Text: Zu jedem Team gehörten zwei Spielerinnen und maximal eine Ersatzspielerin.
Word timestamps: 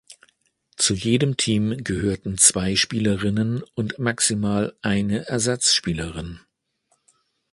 Zu 0.77 0.95
jedem 0.95 1.37
Team 1.37 1.77
gehörten 1.83 2.39
zwei 2.39 2.75
Spielerinnen 2.75 3.61
und 3.75 3.99
maximal 3.99 4.75
eine 4.81 5.27
Ersatzspielerin. 5.27 6.39